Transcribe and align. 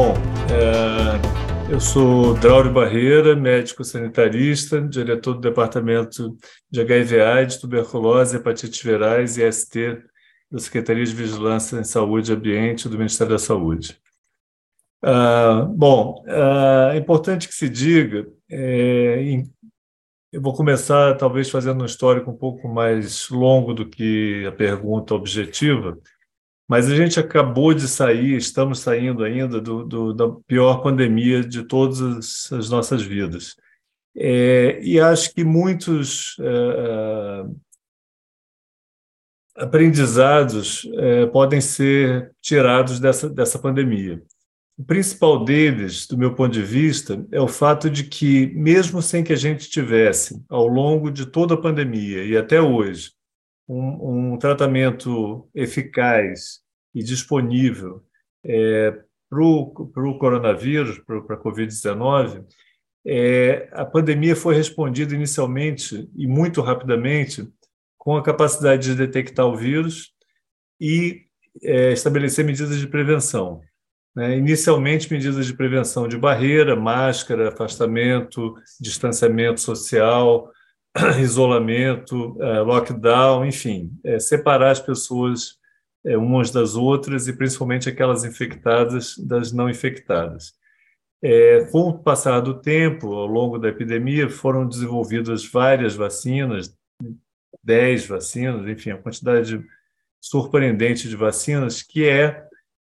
Bom, 0.00 0.14
é, 0.48 1.72
eu 1.72 1.80
sou 1.80 2.32
Draulio 2.34 2.72
Barreira, 2.72 3.34
médico 3.34 3.82
sanitarista, 3.82 4.80
diretor 4.80 5.34
do 5.34 5.40
Departamento 5.40 6.36
de 6.70 6.80
HIV/AIDS, 6.80 7.56
Tuberculose, 7.56 8.36
Hepatites 8.36 8.80
Virais 8.80 9.36
e 9.38 9.52
ST 9.52 10.00
da 10.48 10.60
Secretaria 10.60 11.04
de 11.04 11.12
Vigilância 11.12 11.76
em 11.80 11.82
Saúde 11.82 12.30
e 12.30 12.34
Ambiente 12.36 12.88
do 12.88 12.96
Ministério 12.96 13.32
da 13.32 13.40
Saúde. 13.40 14.00
Ah, 15.02 15.66
bom, 15.68 16.22
ah, 16.28 16.90
é 16.94 16.96
importante 16.96 17.48
que 17.48 17.54
se 17.54 17.68
diga, 17.68 18.24
é, 18.48 19.20
em, 19.20 19.52
eu 20.32 20.40
vou 20.40 20.54
começar 20.54 21.16
talvez 21.16 21.50
fazendo 21.50 21.82
um 21.82 21.86
histórico 21.86 22.30
um 22.30 22.36
pouco 22.36 22.68
mais 22.68 23.28
longo 23.30 23.74
do 23.74 23.84
que 23.84 24.46
a 24.46 24.52
pergunta 24.52 25.12
objetiva, 25.12 25.98
mas 26.68 26.90
a 26.90 26.94
gente 26.94 27.18
acabou 27.18 27.72
de 27.72 27.88
sair, 27.88 28.36
estamos 28.36 28.80
saindo 28.80 29.24
ainda 29.24 29.58
do, 29.58 29.84
do, 29.84 30.12
da 30.12 30.28
pior 30.46 30.82
pandemia 30.82 31.42
de 31.42 31.62
todas 31.64 32.52
as 32.52 32.68
nossas 32.68 33.02
vidas. 33.02 33.56
É, 34.14 34.78
e 34.82 35.00
acho 35.00 35.32
que 35.32 35.44
muitos 35.44 36.36
é, 36.40 36.44
é 36.44 37.68
aprendizados 39.58 40.88
é, 40.94 41.26
podem 41.26 41.60
ser 41.60 42.32
tirados 42.40 43.00
dessa, 43.00 43.28
dessa 43.28 43.58
pandemia. 43.58 44.22
O 44.76 44.84
principal 44.84 45.44
deles, 45.44 46.06
do 46.06 46.16
meu 46.16 46.34
ponto 46.34 46.52
de 46.52 46.62
vista, 46.62 47.26
é 47.32 47.40
o 47.40 47.48
fato 47.48 47.90
de 47.90 48.04
que, 48.04 48.46
mesmo 48.54 49.02
sem 49.02 49.24
que 49.24 49.32
a 49.32 49.36
gente 49.36 49.68
tivesse, 49.68 50.40
ao 50.48 50.68
longo 50.68 51.10
de 51.10 51.26
toda 51.26 51.54
a 51.54 51.60
pandemia 51.60 52.24
e 52.24 52.36
até 52.36 52.60
hoje, 52.60 53.10
um, 53.68 54.32
um 54.32 54.38
tratamento 54.38 55.48
eficaz 55.54 56.60
e 56.94 57.02
disponível 57.02 58.02
é, 58.44 58.98
para 59.28 59.42
o 59.42 60.18
coronavírus, 60.18 60.98
para 61.00 61.18
a 61.18 61.42
Covid-19, 61.42 62.44
é, 63.06 63.68
a 63.72 63.84
pandemia 63.84 64.34
foi 64.34 64.54
respondida 64.54 65.14
inicialmente 65.14 66.10
e 66.16 66.26
muito 66.26 66.60
rapidamente 66.60 67.48
com 67.96 68.16
a 68.16 68.22
capacidade 68.22 68.88
de 68.88 68.94
detectar 68.94 69.46
o 69.46 69.56
vírus 69.56 70.12
e 70.80 71.26
é, 71.62 71.92
estabelecer 71.92 72.44
medidas 72.44 72.78
de 72.78 72.86
prevenção. 72.86 73.60
Né? 74.14 74.36
Inicialmente, 74.36 75.12
medidas 75.12 75.46
de 75.46 75.54
prevenção 75.54 76.08
de 76.08 76.16
barreira, 76.16 76.74
máscara, 76.74 77.48
afastamento, 77.48 78.54
distanciamento 78.80 79.60
social, 79.60 80.50
isolamento, 81.20 82.36
é, 82.40 82.60
lockdown, 82.60 83.44
enfim, 83.44 83.92
é, 84.04 84.18
separar 84.18 84.70
as 84.70 84.80
pessoas 84.80 85.58
é, 86.04 86.16
umas 86.16 86.50
das 86.50 86.74
outras 86.74 87.28
e 87.28 87.32
principalmente 87.32 87.88
aquelas 87.88 88.24
infectadas 88.24 89.16
das 89.18 89.52
não 89.52 89.68
infectadas. 89.68 90.54
É, 91.22 91.64
com 91.72 91.88
o 91.88 91.98
passar 91.98 92.40
do 92.40 92.60
tempo, 92.60 93.12
ao 93.12 93.26
longo 93.26 93.58
da 93.58 93.68
epidemia, 93.68 94.30
foram 94.30 94.68
desenvolvidas 94.68 95.44
várias 95.44 95.96
vacinas, 95.96 96.72
10 97.64 98.06
vacinas, 98.06 98.68
enfim, 98.68 98.90
a 98.90 98.98
quantidade 98.98 99.64
surpreendente 100.20 101.08
de 101.08 101.16
vacinas, 101.16 101.82
que 101.82 102.08
é 102.08 102.46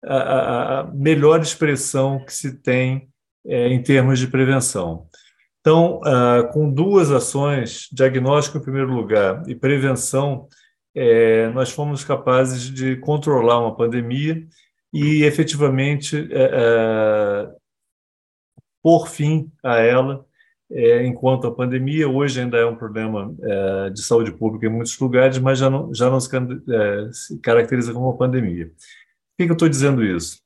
a, 0.04 0.80
a 0.80 0.84
melhor 0.92 1.40
expressão 1.40 2.24
que 2.24 2.32
se 2.32 2.58
tem 2.58 3.10
é, 3.46 3.68
em 3.68 3.82
termos 3.82 4.18
de 4.18 4.26
prevenção. 4.26 5.08
Então, 5.60 6.00
ah, 6.04 6.48
com 6.52 6.72
duas 6.72 7.10
ações, 7.10 7.88
diagnóstico 7.92 8.58
em 8.58 8.62
primeiro 8.62 8.92
lugar 8.92 9.42
e 9.46 9.54
prevenção, 9.54 10.48
é, 10.94 11.48
nós 11.50 11.70
fomos 11.70 12.02
capazes 12.02 12.62
de 12.62 12.96
controlar 12.96 13.60
uma 13.60 13.76
pandemia 13.76 14.46
e 14.92 15.22
efetivamente 15.22 16.28
é, 16.32 16.50
é, 16.52 17.50
pôr 18.82 19.08
fim 19.08 19.50
a 19.62 19.78
ela 19.78 20.24
é, 20.70 21.06
enquanto 21.06 21.46
a 21.46 21.54
pandemia. 21.54 22.08
Hoje 22.08 22.40
ainda 22.40 22.56
é 22.56 22.66
um 22.66 22.76
problema 22.76 23.34
é, 23.42 23.90
de 23.90 24.02
saúde 24.02 24.32
pública 24.32 24.66
em 24.66 24.70
muitos 24.70 24.98
lugares, 24.98 25.38
mas 25.38 25.58
já 25.58 25.68
não, 25.70 25.94
já 25.94 26.10
não 26.10 26.20
se, 26.20 26.34
é, 26.36 27.12
se 27.12 27.38
caracteriza 27.38 27.92
como 27.92 28.06
uma 28.06 28.16
pandemia. 28.16 28.72
Que, 29.38 29.44
que 29.44 29.50
eu 29.50 29.54
estou 29.54 29.68
dizendo 29.68 30.04
isso? 30.04 30.40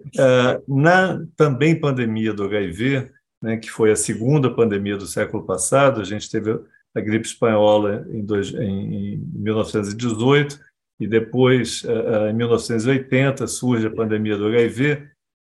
Uh, 0.00 0.62
na 0.68 1.26
também 1.36 1.78
pandemia 1.78 2.32
do 2.32 2.44
HIV, 2.44 3.10
né, 3.42 3.56
que 3.56 3.70
foi 3.70 3.90
a 3.90 3.96
segunda 3.96 4.52
pandemia 4.52 4.96
do 4.96 5.06
século 5.06 5.44
passado, 5.44 6.00
a 6.00 6.04
gente 6.04 6.30
teve 6.30 6.58
a 6.94 7.00
gripe 7.00 7.26
espanhola 7.26 8.06
em, 8.10 8.24
dois, 8.24 8.52
em, 8.52 9.14
em 9.14 9.16
1918 9.34 10.58
e 11.00 11.06
depois, 11.06 11.84
uh, 11.84 12.28
em 12.30 12.34
1980, 12.34 13.46
surge 13.46 13.86
a 13.86 13.94
pandemia 13.94 14.36
do 14.36 14.46
HIV. 14.46 15.08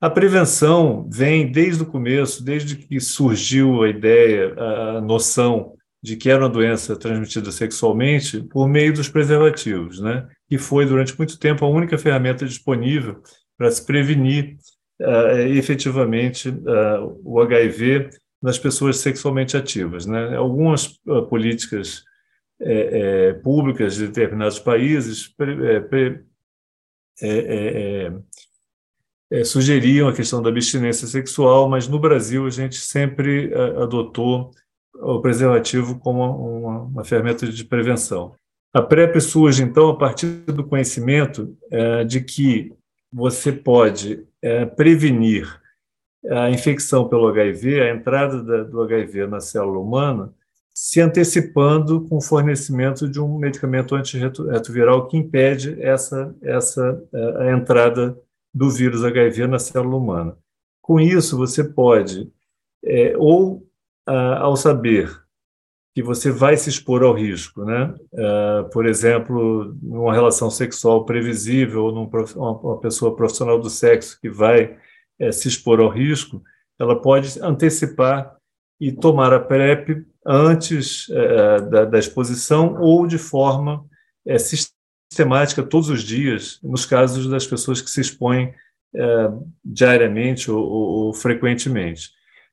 A 0.00 0.08
prevenção 0.08 1.06
vem 1.12 1.50
desde 1.50 1.82
o 1.82 1.86
começo, 1.86 2.42
desde 2.42 2.76
que 2.76 2.98
surgiu 3.00 3.82
a 3.82 3.88
ideia, 3.90 4.54
a 4.56 5.00
noção 5.00 5.74
de 6.02 6.16
que 6.16 6.30
era 6.30 6.42
uma 6.42 6.48
doença 6.48 6.96
transmitida 6.96 7.52
sexualmente 7.52 8.40
por 8.40 8.66
meio 8.66 8.94
dos 8.94 9.08
preservativos, 9.08 10.00
né? 10.00 10.26
que 10.48 10.56
foi 10.56 10.86
durante 10.86 11.16
muito 11.18 11.38
tempo 11.38 11.64
a 11.64 11.68
única 11.68 11.98
ferramenta 11.98 12.46
disponível 12.46 13.22
para 13.58 13.70
se 13.70 13.84
prevenir 13.84 14.56
uh, 15.02 15.36
efetivamente 15.54 16.48
uh, 16.48 17.20
o 17.22 17.38
HIV 17.40 18.08
nas 18.40 18.58
pessoas 18.58 18.96
sexualmente 18.96 19.56
ativas. 19.56 20.06
Né? 20.06 20.34
Algumas 20.36 20.98
uh, 21.06 21.26
políticas 21.28 22.02
é, 22.62 23.28
é, 23.28 23.32
públicas 23.34 23.94
de 23.96 24.06
determinados 24.06 24.58
países 24.58 25.28
pre, 25.28 25.80
pre, 25.82 26.24
é, 27.22 28.12
sugeriam 29.44 30.08
a 30.08 30.12
questão 30.12 30.42
da 30.42 30.48
abstinência 30.48 31.06
sexual, 31.06 31.68
mas 31.68 31.86
no 31.86 31.98
Brasil 31.98 32.46
a 32.46 32.50
gente 32.50 32.76
sempre 32.76 33.52
adotou 33.76 34.50
o 34.94 35.20
preservativo 35.20 35.98
como 35.98 36.20
uma, 36.22 36.82
uma 36.82 37.04
ferramenta 37.04 37.46
de 37.46 37.64
prevenção. 37.64 38.34
A 38.72 38.80
PrEP 38.80 39.20
surge, 39.20 39.62
então, 39.62 39.88
a 39.88 39.96
partir 39.96 40.26
do 40.46 40.64
conhecimento 40.64 41.56
é, 41.70 42.04
de 42.04 42.20
que 42.20 42.72
você 43.12 43.50
pode 43.50 44.24
é, 44.40 44.64
prevenir 44.64 45.60
a 46.28 46.50
infecção 46.50 47.08
pelo 47.08 47.28
HIV, 47.28 47.80
a 47.80 47.94
entrada 47.94 48.42
da, 48.42 48.62
do 48.62 48.82
HIV 48.82 49.26
na 49.26 49.40
célula 49.40 49.80
humana, 49.80 50.32
se 50.82 50.98
antecipando 50.98 52.08
com 52.08 52.16
o 52.16 52.22
fornecimento 52.22 53.06
de 53.06 53.20
um 53.20 53.36
medicamento 53.36 53.94
antirretroviral 53.94 55.06
que 55.08 55.16
impede 55.18 55.76
essa, 55.78 56.34
essa 56.40 57.06
é, 57.12 57.42
a 57.42 57.52
entrada 57.52 58.18
do 58.52 58.70
vírus 58.70 59.04
HIV 59.04 59.46
na 59.46 59.58
célula 59.58 59.94
humana. 59.94 60.38
Com 60.80 60.98
isso, 60.98 61.36
você 61.36 61.62
pode, 61.62 62.32
é, 62.82 63.14
ou 63.18 63.62
ao 64.06 64.56
saber 64.56 65.14
que 65.94 66.02
você 66.02 66.30
vai 66.30 66.56
se 66.56 66.70
expor 66.70 67.02
ao 67.02 67.12
risco, 67.12 67.62
né? 67.62 67.94
Uh, 68.12 68.70
por 68.70 68.86
exemplo, 68.86 69.76
numa 69.82 70.14
relação 70.14 70.50
sexual 70.50 71.04
previsível, 71.04 71.84
ou 71.84 71.92
numa 71.92 72.80
pessoa 72.80 73.14
profissional 73.14 73.60
do 73.60 73.68
sexo 73.68 74.18
que 74.18 74.30
vai 74.30 74.78
uh, 75.20 75.32
se 75.32 75.46
expor 75.46 75.78
ao 75.78 75.90
risco, 75.90 76.42
ela 76.78 77.00
pode 77.00 77.38
antecipar 77.42 78.39
e 78.80 78.90
tomar 78.90 79.32
a 79.32 79.40
PrEP 79.40 80.04
antes 80.26 81.08
uh, 81.08 81.68
da, 81.70 81.84
da, 81.84 81.98
exposição 81.98 82.80
ou 82.80 83.06
de 83.06 83.18
forma 83.18 83.84
sistemática 84.38 85.62
todos 85.62 85.88
os 85.88 86.02
dias, 86.02 86.58
nos 86.62 86.86
casos 86.86 87.26
das 87.26 87.46
pessoas 87.46 87.80
que 87.80 87.90
se 87.90 88.00
expõem 88.00 88.54
diariamente 89.64 90.50
ou, 90.50 90.62
ou, 90.62 90.88
ou 91.06 91.14
frequentemente. 91.14 92.10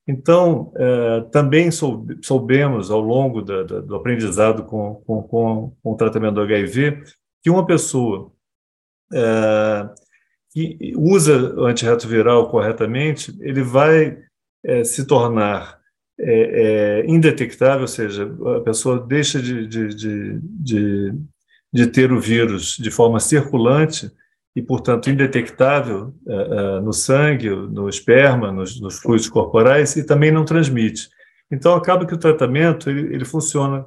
Então, 0.08 0.72
eh, 0.78 1.22
também 1.34 1.70
soubemos, 1.70 2.90
ao 2.90 3.02
longo 3.02 3.42
da, 3.42 3.64
da, 3.64 3.82
do 3.82 3.96
aprendizado 3.96 4.64
com, 4.64 4.96
com, 5.06 5.22
com, 5.24 5.76
o 5.84 5.96
tratamento 5.98 6.36
do 6.36 6.42
HIV, 6.42 7.04
que 7.44 7.50
uma 7.50 7.66
pessoa 7.66 8.32
eh, 9.14 9.90
que 10.52 10.94
usa 10.96 11.54
o 11.60 11.66
antirretroviral 11.66 12.50
corretamente, 12.50 13.38
ele 13.42 13.62
vai 13.62 14.18
eh, 14.64 14.86
se 14.86 15.06
tornar 15.06 15.78
indetectável, 17.08 17.82
ou 17.82 17.88
seja, 17.88 18.32
a 18.58 18.62
pessoa 18.62 19.00
deixa 19.00 19.42
de, 19.42 19.68
de, 19.68 19.88
de, 19.90 20.40
de, 20.42 21.14
de 21.72 21.88
ter 21.88 22.12
o 22.12 22.20
vírus 22.20 22.76
de 22.78 22.90
forma 22.90 23.20
circulante 23.20 24.12
e, 24.58 24.62
portanto, 24.64 25.08
indetectável 25.08 26.16
uh, 26.26 26.80
uh, 26.80 26.82
no 26.82 26.92
sangue, 26.92 27.48
no 27.48 27.88
esperma, 27.88 28.52
nos, 28.52 28.82
nos, 28.82 28.98
fluidos 28.98 29.30
corporais 29.30 29.96
e 29.96 30.04
também 30.04 30.32
não 30.32 30.44
transmite. 30.44 31.10
Então, 31.52 31.76
acaba 31.76 32.08
que 32.08 32.14
o 32.16 32.18
tratamento 32.18 32.90
ele, 32.90 33.14
ele 33.14 33.24
funciona 33.24 33.86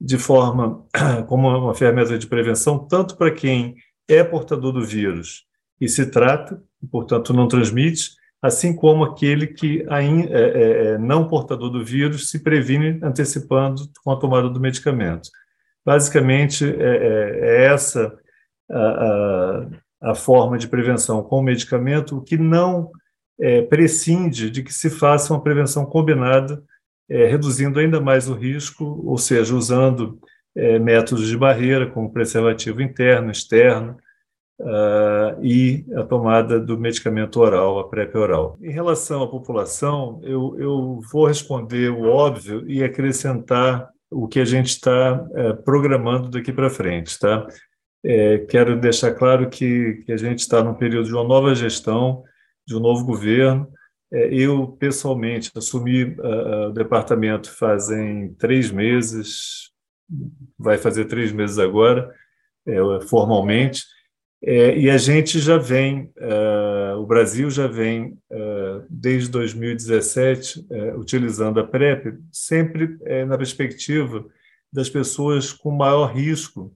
de 0.00 0.16
forma 0.16 0.82
como 1.28 1.46
uma 1.48 1.74
ferramenta 1.74 2.16
de 2.16 2.26
prevenção, 2.26 2.78
tanto 2.78 3.14
para 3.14 3.30
quem 3.30 3.74
é 4.08 4.24
portador 4.24 4.72
do 4.72 4.82
vírus 4.82 5.44
e 5.78 5.86
se 5.86 6.06
trata, 6.06 6.62
e, 6.82 6.86
portanto, 6.86 7.34
não 7.34 7.46
transmite, 7.46 8.12
assim 8.46 8.74
como 8.74 9.04
aquele 9.04 9.48
que 9.48 9.84
é, 9.90 10.04
é, 10.04 10.86
é 10.86 10.98
não 10.98 11.26
portador 11.26 11.68
do 11.68 11.84
vírus 11.84 12.30
se 12.30 12.38
previne 12.38 12.98
antecipando 13.02 13.82
com 14.04 14.12
a 14.12 14.16
tomada 14.16 14.48
do 14.48 14.60
medicamento. 14.60 15.28
Basicamente, 15.84 16.64
é, 16.64 16.76
é, 16.78 17.64
essa 17.66 18.16
a, 20.00 20.14
forma 20.14 20.58
de 20.58 20.68
prevenção 20.68 21.22
com 21.22 21.38
o 21.38 21.42
medicamento, 21.42 22.16
o 22.16 22.22
que 22.22 22.36
não 22.36 22.90
prescinde 23.68 24.50
de 24.50 24.62
que 24.62 24.72
se 24.72 24.88
faça 24.88 25.32
uma 25.32 25.42
prevenção 25.42 25.84
combinada, 25.86 26.60
reduzindo 27.08 27.78
ainda 27.78 28.00
mais 28.00 28.28
o 28.28 28.34
risco, 28.34 28.84
ou 29.04 29.16
seja, 29.18 29.54
usando 29.54 30.18
métodos 30.80 31.28
de 31.28 31.36
barreira, 31.36 31.86
como 31.86 32.12
preservativo 32.12 32.82
interno, 32.82 33.30
externo, 33.30 33.96
uh, 34.60 35.42
e 35.42 35.84
a 35.96 36.02
tomada 36.04 36.58
do 36.58 36.78
medicamento 36.78 37.40
oral, 37.40 37.78
a 37.78 37.88
PrEP 37.88 38.16
oral. 38.16 38.56
Em 38.60 38.70
relação 38.70 39.22
à 39.22 39.28
população, 39.28 40.20
eu, 40.22 40.56
eu 40.58 41.00
vou 41.12 41.26
responder 41.26 41.90
o 41.90 42.04
óbvio 42.04 42.68
e 42.68 42.82
acrescentar 42.82 43.88
o 44.10 44.28
que 44.28 44.40
a 44.40 44.44
gente 44.44 44.68
está 44.68 45.26
é, 45.34 45.52
programando 45.52 46.30
daqui 46.30 46.52
para 46.52 46.70
frente, 46.70 47.18
tá? 47.18 47.46
É, 48.04 48.38
quero 48.38 48.78
deixar 48.78 49.12
claro 49.14 49.50
que, 49.50 50.04
que 50.06 50.12
a 50.12 50.16
gente 50.16 50.38
está 50.38 50.62
num 50.62 50.74
período 50.74 51.06
de 51.06 51.12
uma 51.12 51.24
nova 51.24 51.54
gestão, 51.54 52.22
de 52.64 52.76
um 52.76 52.80
novo 52.80 53.04
governo. 53.04 53.68
É, 54.12 54.32
eu, 54.32 54.68
pessoalmente, 54.78 55.50
assumi 55.56 56.04
uh, 56.04 56.68
o 56.68 56.72
departamento 56.72 57.50
fazem 57.50 58.32
três 58.34 58.70
meses, 58.70 59.72
vai 60.56 60.78
fazer 60.78 61.06
três 61.06 61.32
meses 61.32 61.58
agora, 61.58 62.14
é, 62.64 62.78
formalmente, 63.08 63.82
é, 64.48 64.78
e 64.78 64.88
a 64.88 64.96
gente 64.96 65.40
já 65.40 65.58
vem, 65.58 66.12
uh, 66.18 66.96
o 67.00 67.04
Brasil 67.04 67.50
já 67.50 67.66
vem, 67.66 68.16
uh, 68.30 68.86
desde 68.88 69.28
2017, 69.28 70.64
uh, 70.70 71.00
utilizando 71.00 71.58
a 71.58 71.64
PrEP, 71.64 72.16
sempre 72.30 72.96
na 73.26 73.36
perspectiva 73.36 74.24
das 74.72 74.88
pessoas 74.88 75.52
com 75.52 75.72
maior 75.72 76.14
risco 76.14 76.72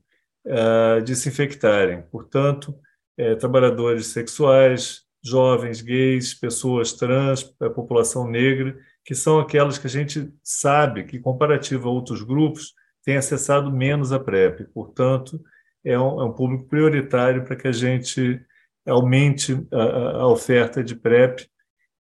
de 1.04 1.14
se 1.14 1.28
infectarem. 1.28 2.02
Portanto, 2.10 2.74
é, 3.16 3.34
trabalhadores 3.34 4.06
sexuais, 4.06 5.02
jovens, 5.22 5.82
gays, 5.82 6.32
pessoas 6.32 6.94
trans, 6.94 7.42
população 7.74 8.26
negra, 8.26 8.74
que 9.04 9.14
são 9.14 9.38
aquelas 9.38 9.76
que 9.76 9.86
a 9.86 9.90
gente 9.90 10.32
sabe 10.42 11.04
que, 11.04 11.18
comparativo 11.18 11.88
a 11.88 11.92
outros 11.92 12.22
grupos, 12.22 12.72
têm 13.04 13.18
acessado 13.18 13.70
menos 13.70 14.10
a 14.12 14.18
PrEP. 14.18 14.64
Portanto, 14.72 15.38
é 15.84 15.98
um, 15.98 16.20
é 16.20 16.24
um 16.24 16.32
público 16.32 16.66
prioritário 16.66 17.44
para 17.44 17.56
que 17.56 17.68
a 17.68 17.72
gente 17.72 18.40
aumente 18.86 19.66
a, 19.72 19.82
a 20.22 20.26
oferta 20.28 20.82
de 20.82 20.94
PrEP 20.94 21.46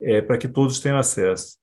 é, 0.01 0.21
para 0.21 0.37
que 0.37 0.47
todos 0.47 0.79
tenham 0.79 0.97
acesso. 0.97 1.57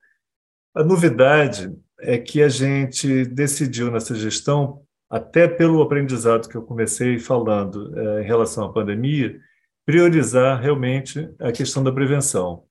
A 0.75 0.83
novidade 0.83 1.73
é 2.01 2.17
que 2.17 2.43
a 2.43 2.49
gente 2.49 3.25
decidiu 3.27 3.91
nessa 3.91 4.15
gestão 4.15 4.83
até 5.11 5.49
pelo 5.49 5.83
aprendizado 5.83 6.49
que 6.49 6.57
eu 6.57 6.63
comecei 6.63 7.19
falando 7.19 7.93
é, 7.99 8.23
em 8.23 8.25
relação 8.25 8.65
à 8.65 8.73
pandemia, 8.73 9.39
priorizar 9.85 10.61
realmente 10.61 11.29
a 11.41 11.51
questão 11.51 11.83
da 11.83 11.91
prevenção. 11.91 12.65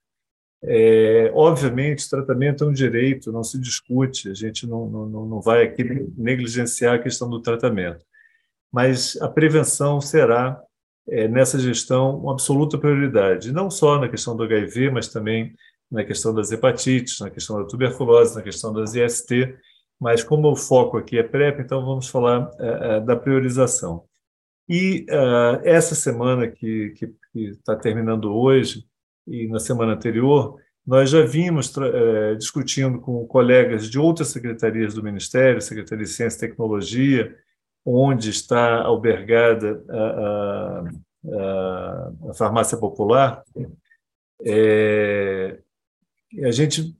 É, 0.62 1.30
obviamente, 1.34 2.08
tratamento 2.08 2.64
é 2.64 2.66
um 2.66 2.72
direito, 2.72 3.32
não 3.32 3.44
se 3.44 3.58
discute, 3.58 4.30
a 4.30 4.34
gente 4.34 4.66
não, 4.66 4.88
não, 4.88 5.26
não 5.26 5.40
vai 5.40 5.62
aqui 5.62 5.84
negligenciar 6.16 6.94
a 6.94 6.98
questão 6.98 7.28
do 7.28 7.40
tratamento, 7.40 8.04
mas 8.72 9.16
a 9.20 9.28
prevenção 9.28 10.00
será, 10.00 10.60
é, 11.08 11.26
nessa 11.26 11.58
gestão, 11.58 12.18
uma 12.18 12.32
absoluta 12.32 12.78
prioridade, 12.78 13.52
não 13.52 13.70
só 13.70 13.98
na 13.98 14.08
questão 14.08 14.36
do 14.36 14.44
HIV, 14.44 14.90
mas 14.90 15.08
também 15.08 15.54
na 15.90 16.04
questão 16.04 16.32
das 16.32 16.52
hepatites, 16.52 17.18
na 17.18 17.30
questão 17.30 17.60
da 17.60 17.66
tuberculose, 17.66 18.36
na 18.36 18.42
questão 18.42 18.72
das 18.72 18.94
IST, 18.94 19.54
mas 20.00 20.22
como 20.22 20.50
o 20.50 20.56
foco 20.56 20.96
aqui 20.96 21.18
é 21.18 21.22
PrEP, 21.22 21.60
então 21.60 21.84
vamos 21.84 22.08
falar 22.08 22.48
uh, 22.48 23.04
da 23.04 23.16
priorização. 23.16 24.04
E 24.68 25.04
uh, 25.10 25.60
essa 25.64 25.94
semana 25.96 26.46
que 26.46 26.94
está 27.34 27.74
terminando 27.74 28.32
hoje 28.32 28.86
e 29.26 29.48
na 29.48 29.58
semana 29.58 29.94
anterior, 29.94 30.56
nós 30.86 31.10
já 31.10 31.22
vimos 31.22 31.76
uh, 31.76 32.36
discutindo 32.38 33.00
com 33.00 33.26
colegas 33.26 33.90
de 33.90 33.98
outras 33.98 34.28
secretarias 34.28 34.94
do 34.94 35.02
Ministério, 35.02 35.60
Secretaria 35.60 36.04
de 36.04 36.10
Ciência 36.10 36.36
e 36.38 36.48
Tecnologia, 36.48 37.36
onde 37.84 38.30
está 38.30 38.82
albergada 38.82 39.82
a, 39.88 40.84
a, 41.28 42.12
a 42.30 42.34
farmácia 42.34 42.76
popular, 42.76 43.42
é, 44.44 45.58
a 46.44 46.50
gente 46.50 46.94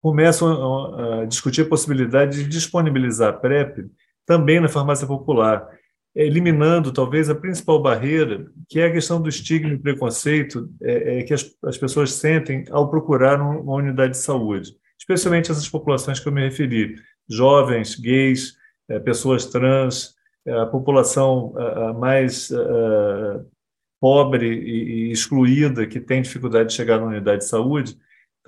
começam 0.00 0.94
a, 0.94 1.24
discutir 1.26 1.62
a 1.62 1.68
possibilidade 1.68 2.42
de 2.42 2.48
disponibilizar 2.48 3.30
a 3.30 3.36
PrEP 3.36 3.90
também 4.26 4.60
na 4.60 4.68
farmácia 4.68 5.06
popular, 5.06 5.68
eliminando 6.14 6.92
talvez 6.92 7.30
a 7.30 7.34
principal 7.34 7.80
barreira, 7.80 8.46
que 8.68 8.80
é 8.80 8.86
a 8.86 8.92
questão 8.92 9.20
do 9.20 9.28
estigma 9.28 9.72
e 9.72 9.78
preconceito 9.78 10.70
é, 10.82 11.18
é, 11.18 11.22
que 11.22 11.32
as, 11.32 11.50
as, 11.64 11.78
pessoas 11.78 12.12
sentem 12.12 12.64
ao 12.70 12.90
procurar 12.90 13.40
uma 13.40 13.74
unidade 13.74 14.12
de 14.12 14.18
saúde, 14.18 14.72
especialmente 14.98 15.50
essas 15.50 15.68
populações 15.68 16.18
que 16.18 16.28
eu 16.28 16.32
me 16.32 16.42
referi, 16.42 16.96
jovens, 17.28 17.94
gays, 17.94 18.57
pessoas 19.04 19.46
trans, 19.46 20.14
é, 20.46 20.52
a 20.52 20.66
população 20.66 21.52
mais 21.98 22.50
pobre 24.00 24.46
e, 24.46 25.08
e 25.08 25.12
excluída 25.12 25.86
que 25.86 26.00
tem 26.00 26.22
dificuldade 26.22 26.68
de 26.68 26.74
chegar 26.74 26.98
na 26.98 27.06
unidade 27.06 27.38
de 27.38 27.48
saúde, 27.48 27.98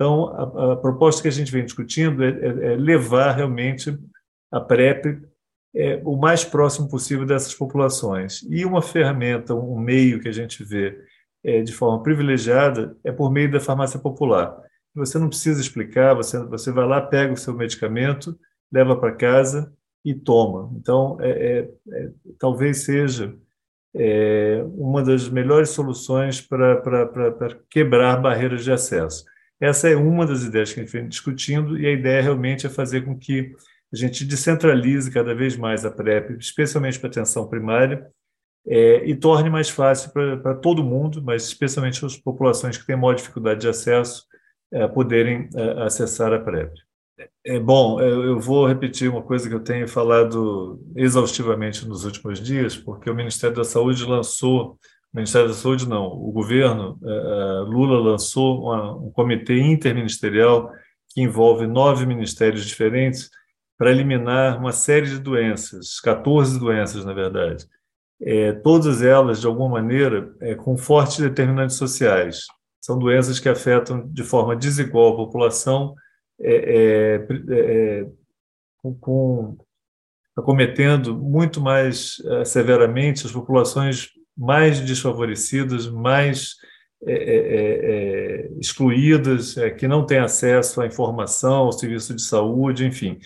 então, 0.01 0.29
a, 0.29 0.73
a 0.73 0.75
proposta 0.77 1.21
que 1.21 1.27
a 1.27 1.31
gente 1.31 1.51
vem 1.51 1.63
discutindo 1.63 2.23
é, 2.23 2.29
é, 2.29 2.73
é 2.73 2.75
levar 2.75 3.33
realmente 3.33 3.95
a 4.51 4.59
PrEP 4.59 5.21
é, 5.75 6.01
o 6.03 6.17
mais 6.17 6.43
próximo 6.43 6.89
possível 6.89 7.23
dessas 7.23 7.53
populações. 7.53 8.41
E 8.49 8.65
uma 8.65 8.81
ferramenta, 8.81 9.53
um 9.53 9.79
meio 9.79 10.19
que 10.19 10.27
a 10.27 10.31
gente 10.31 10.63
vê 10.63 10.99
é, 11.43 11.61
de 11.61 11.71
forma 11.71 12.01
privilegiada 12.01 12.97
é 13.03 13.11
por 13.11 13.31
meio 13.31 13.51
da 13.51 13.59
farmácia 13.59 13.99
popular. 13.99 14.57
Você 14.95 15.19
não 15.19 15.29
precisa 15.29 15.61
explicar, 15.61 16.15
você, 16.15 16.43
você 16.45 16.71
vai 16.71 16.87
lá, 16.87 16.99
pega 16.99 17.33
o 17.33 17.37
seu 17.37 17.53
medicamento, 17.53 18.35
leva 18.71 18.95
para 18.95 19.11
casa 19.11 19.71
e 20.03 20.13
toma. 20.13 20.71
Então, 20.75 21.17
é, 21.19 21.29
é, 21.29 21.69
é 21.91 22.09
talvez 22.39 22.83
seja 22.83 23.35
é, 23.95 24.63
uma 24.75 25.03
das 25.03 25.29
melhores 25.29 25.69
soluções 25.69 26.41
para 26.41 26.81
quebrar 27.69 28.21
barreiras 28.21 28.63
de 28.63 28.71
acesso. 28.71 29.25
Essa 29.59 29.89
é 29.89 29.95
uma 29.95 30.25
das 30.25 30.43
ideias 30.43 30.73
que 30.73 30.79
a 30.79 30.83
gente 30.83 30.91
vem 30.91 31.07
discutindo, 31.07 31.79
e 31.79 31.85
a 31.85 31.91
ideia 31.91 32.21
realmente 32.21 32.65
é 32.65 32.69
fazer 32.69 33.05
com 33.05 33.17
que 33.17 33.53
a 33.93 33.95
gente 33.95 34.25
descentralize 34.25 35.11
cada 35.11 35.35
vez 35.35 35.55
mais 35.55 35.85
a 35.85 35.91
PrEP, 35.91 36.31
especialmente 36.39 36.97
para 36.97 37.09
a 37.09 37.11
atenção 37.11 37.47
primária, 37.47 38.07
é, 38.65 39.05
e 39.05 39.15
torne 39.15 39.49
mais 39.49 39.69
fácil 39.69 40.11
para 40.11 40.55
todo 40.55 40.83
mundo, 40.83 41.21
mas 41.21 41.43
especialmente 41.43 42.03
as 42.05 42.15
populações 42.15 42.77
que 42.77 42.85
têm 42.85 42.95
maior 42.95 43.15
dificuldade 43.15 43.61
de 43.61 43.67
acesso, 43.67 44.25
é, 44.71 44.87
poderem 44.87 45.49
é, 45.55 45.83
acessar 45.83 46.31
a 46.33 46.39
PrEP. 46.39 46.73
É 47.43 47.59
bom, 47.59 47.99
eu 47.99 48.39
vou 48.39 48.67
repetir 48.67 49.09
uma 49.09 49.21
coisa 49.21 49.49
que 49.49 49.55
eu 49.55 49.63
tenho 49.63 49.87
falado 49.87 50.79
exaustivamente 50.95 51.87
nos 51.87 52.05
últimos 52.05 52.39
dias, 52.39 52.77
porque 52.77 53.09
o 53.09 53.15
Ministério 53.15 53.55
da 53.55 53.63
Saúde 53.63 54.05
lançou, 54.05 54.77
o 55.11 55.17
Ministério 55.17 55.47
da 55.47 55.53
Saúde 55.53 55.89
não, 55.89 56.05
o 56.05 56.31
governo 56.31 56.99
é, 57.03 57.09
é, 57.09 57.59
Lula 57.61 57.99
lançou 57.99 58.63
uma, 58.63 58.95
um 58.95 59.11
comitê 59.11 59.59
interministerial 59.59 60.71
que 61.09 61.21
envolve 61.21 61.65
nove 61.65 62.05
ministérios 62.05 62.65
diferentes 62.65 63.29
para 63.77 63.89
eliminar 63.89 64.59
uma 64.59 64.71
série 64.71 65.07
de 65.07 65.17
doenças, 65.17 65.99
14 65.99 66.59
doenças, 66.59 67.03
na 67.03 67.13
verdade. 67.13 67.67
É, 68.21 68.51
todas 68.51 69.01
elas, 69.01 69.41
de 69.41 69.47
alguma 69.47 69.69
maneira, 69.69 70.31
é, 70.39 70.53
com 70.53 70.77
fortes 70.77 71.17
determinantes 71.17 71.75
sociais. 71.75 72.45
São 72.79 72.99
doenças 72.99 73.39
que 73.39 73.49
afetam 73.49 74.07
de 74.07 74.23
forma 74.23 74.55
desigual 74.55 75.13
a 75.13 75.15
população 75.17 75.95
é, 76.43 76.55
é, 76.55 77.15
é, 77.49 78.05
com, 78.77 78.93
com, 78.95 79.57
acometendo 80.35 81.15
muito 81.15 81.61
mais 81.61 82.21
é, 82.25 82.45
severamente 82.45 83.25
as 83.25 83.31
populações 83.31 84.09
mais 84.37 84.79
desfavorecidas, 84.79 85.87
mais 85.87 86.55
é, 87.05 88.49
excluídas, 88.59 89.55
que 89.77 89.87
não 89.87 90.05
têm 90.05 90.19
acesso 90.19 90.81
à 90.81 90.85
informação, 90.85 91.65
ao 91.65 91.71
serviço 91.71 92.15
de 92.15 92.21
saúde, 92.21 92.85
enfim, 92.85 93.19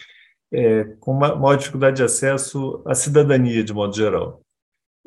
com 1.00 1.14
maior 1.14 1.58
dificuldade 1.58 1.98
de 1.98 2.04
acesso 2.04 2.82
à 2.86 2.96
cidadania, 2.96 3.64
de 3.64 3.74
modo 3.74 3.96
geral. 3.96 4.42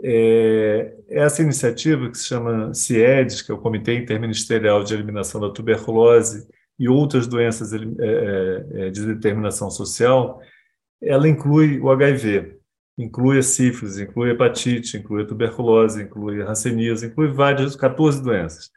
É, 0.02 0.94
essa 1.08 1.42
iniciativa, 1.42 2.08
que 2.10 2.18
se 2.18 2.26
chama 2.26 2.72
CIEDES, 2.72 3.42
que 3.42 3.50
é 3.50 3.54
o 3.54 3.58
Comitê 3.58 3.94
Interministerial 3.94 4.84
de 4.84 4.94
Eliminação 4.94 5.40
da 5.40 5.50
Tuberculose, 5.50 6.46
e 6.78 6.88
outras 6.88 7.26
doenças 7.26 7.72
é, 7.72 7.76
é, 7.76 8.86
é, 8.86 8.90
de 8.90 9.04
determinação 9.06 9.70
social, 9.70 10.40
ela 11.02 11.28
inclui 11.28 11.80
o 11.80 11.90
HIV, 11.90 12.56
inclui 12.96 13.38
a 13.38 13.42
sífilis, 13.42 13.98
inclui 13.98 14.30
a 14.30 14.32
hepatite, 14.34 14.96
inclui 14.96 15.22
a 15.22 15.26
tuberculose, 15.26 16.02
inclui 16.02 16.42
a 16.42 16.50
hanseníase, 16.50 17.06
inclui 17.06 17.28
várias, 17.28 17.74
14 17.74 18.22
doenças. 18.22 18.70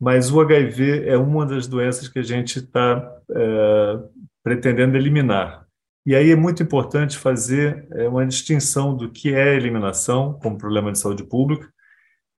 Mas 0.00 0.30
o 0.30 0.40
HIV 0.40 1.08
é 1.08 1.16
uma 1.16 1.44
das 1.44 1.66
doenças 1.66 2.08
que 2.08 2.18
a 2.18 2.22
gente 2.22 2.58
está 2.58 3.02
é, 3.30 3.98
pretendendo 4.44 4.96
eliminar. 4.96 5.66
E 6.06 6.14
aí 6.14 6.30
é 6.30 6.36
muito 6.36 6.62
importante 6.62 7.18
fazer 7.18 7.86
uma 8.08 8.24
distinção 8.24 8.96
do 8.96 9.10
que 9.10 9.34
é 9.34 9.54
eliminação 9.54 10.38
como 10.42 10.56
problema 10.56 10.90
de 10.90 10.98
saúde 10.98 11.22
pública 11.22 11.68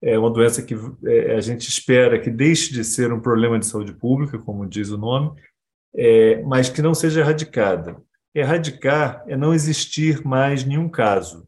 é 0.01 0.17
uma 0.17 0.29
doença 0.29 0.61
que 0.61 0.75
é, 1.05 1.35
a 1.35 1.41
gente 1.41 1.67
espera 1.67 2.19
que 2.19 2.29
deixe 2.29 2.73
de 2.73 2.83
ser 2.83 3.11
um 3.11 3.19
problema 3.19 3.59
de 3.59 3.65
saúde 3.65 3.93
pública, 3.93 4.37
como 4.39 4.67
diz 4.67 4.89
o 4.89 4.97
nome, 4.97 5.31
é, 5.95 6.41
mas 6.43 6.69
que 6.69 6.81
não 6.81 6.93
seja 6.93 7.21
erradicada. 7.21 7.97
Erradicar 8.33 9.23
é 9.27 9.35
não 9.35 9.53
existir 9.53 10.25
mais 10.25 10.63
nenhum 10.63 10.87
caso. 10.87 11.47